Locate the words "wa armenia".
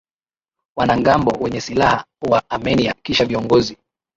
2.29-2.95